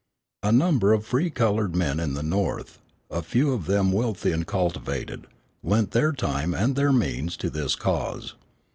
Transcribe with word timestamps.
A 0.41 0.51
number 0.51 0.93
of 0.93 1.05
free 1.05 1.29
colored 1.29 1.75
men 1.75 1.99
in 1.99 2.15
the 2.15 2.23
North, 2.23 2.79
a 3.11 3.21
few 3.21 3.53
of 3.53 3.67
them 3.67 3.91
wealthy 3.91 4.31
and 4.31 4.47
cultivated, 4.47 5.27
lent 5.61 5.91
their 5.91 6.11
time 6.11 6.55
and 6.55 6.75
their 6.75 6.91
means 6.91 7.37
to 7.37 7.51
this 7.51 7.75
cause. 7.75 8.33